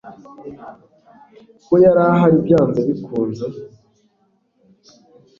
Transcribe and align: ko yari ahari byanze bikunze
ko 1.65 1.73
yari 1.83 2.01
ahari 2.09 2.37
byanze 2.45 2.79
bikunze 2.87 3.45